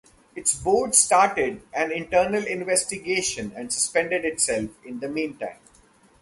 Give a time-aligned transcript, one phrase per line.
[0.35, 5.59] Its board started an internal investigation and suspended itself in the meantime.